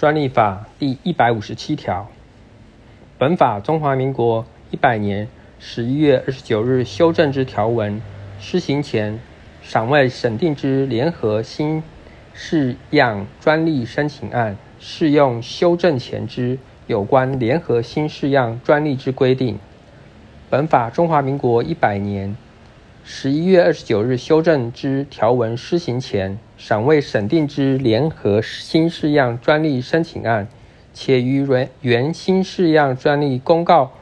[0.00, 2.08] 专利法第一百五十七条，
[3.18, 8.00] 本法中华民国一百年十一月二十九日修正之条文
[8.38, 9.20] 施行前，
[9.60, 11.82] 尚未审定之联合新
[12.32, 19.58] 式样专利申请案，适用修正前之有关联合新式样专利之规定。
[20.48, 22.34] 本法中华民国一百年。
[23.02, 30.46] 十一月二十九日修正之条文施行前，尚未审定之联合新式样专利申请案，
[30.92, 33.92] 且于原原新式样专利公告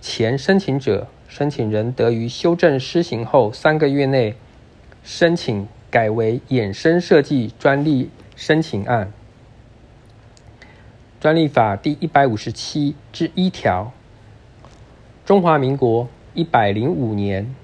[0.00, 4.34] 前申请者，申请人得于修正施行后三个月内
[5.04, 9.12] 申请改为衍生设计专利申请案。
[11.20, 13.92] 专利法第一百五十七之一条，
[15.24, 17.54] 中华民国一百零五年。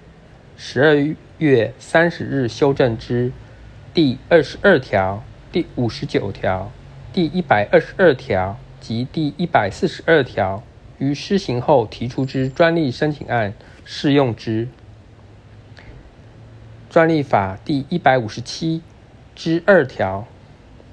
[0.56, 0.94] 十二
[1.38, 3.32] 月三十日修正之
[3.92, 6.70] 第二十二条、第五十九条、
[7.12, 10.62] 第一百二十二条及第一百四十二条，
[10.98, 13.52] 于施行后提出之专利申请案
[13.84, 14.68] 适用之。
[16.88, 18.80] 专利法第一百五十七
[19.34, 20.26] 之二条，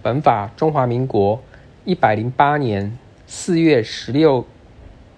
[0.02, 1.44] 本法中华民国
[1.86, 4.48] 一百零八年四月十六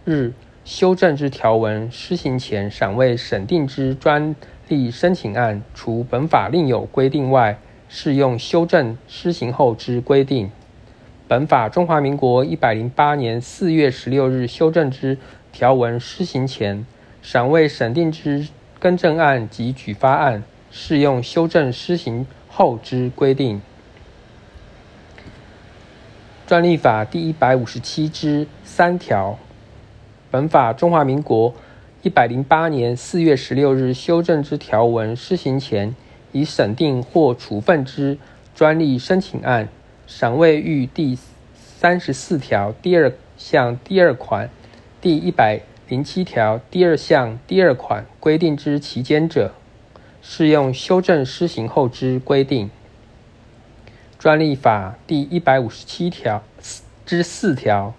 [0.04, 0.34] 日。
[0.66, 4.34] 修正之条文施行前尚未审定之专
[4.70, 7.58] 利申请案，除本法另有规定外，
[7.90, 10.50] 适用修正施行后之规定。
[11.28, 15.18] 本法中华民国一百零八年四月十六日修正之
[15.52, 16.86] 条文施行前
[17.22, 18.48] 尚未审定之
[18.80, 23.62] 更正案及举发案，适用修正施行后之规定。
[26.48, 29.38] 专利法第一百五十七之三条。
[30.34, 31.54] 本法中华民国
[32.02, 35.96] 一百零八年四月十六日修正之条文施行前，
[36.32, 38.18] 已审定或处分之
[38.56, 39.70] 专利申请案，
[40.08, 41.16] 尚未遇第
[41.56, 44.50] 三十四条第二项第二款、
[45.00, 49.54] 第一百零七条第二项第二款规定之期间者，
[50.24, 52.72] 适用修正施行后之规定。
[54.18, 56.42] 专利法第一百五十七条
[57.06, 57.94] 之四条。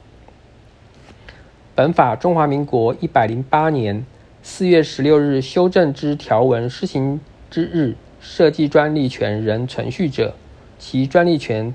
[1.76, 4.06] 本法中华民国一百零八年
[4.44, 7.18] 四月十六日修正之条文施行
[7.50, 10.36] 之日，设计专利权仍存续者，
[10.78, 11.74] 其专利权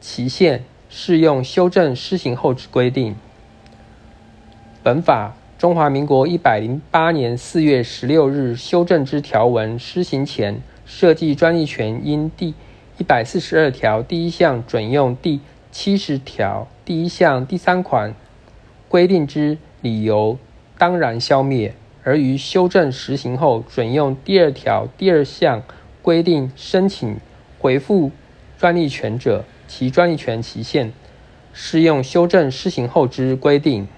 [0.00, 3.14] 期限适用修正施行后之规定。
[4.82, 12.54] 本法中华民国一百零八年四月十六日修正之条文施行前，设计专利权因第
[12.96, 15.40] 一百四十二条第一项准用第
[15.70, 18.14] 七十条第一项第三款。
[18.88, 20.38] 规定之理由
[20.78, 21.74] 当然消灭，
[22.04, 25.62] 而于修正实行后准用第二条第二项
[26.02, 27.16] 规定申请
[27.58, 28.10] 回复
[28.58, 30.92] 专利权者，其专利权期限
[31.52, 33.88] 适用修正施行后之规定。